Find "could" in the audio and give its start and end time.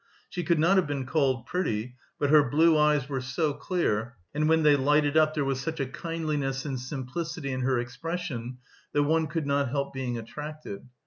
0.43-0.57, 9.27-9.45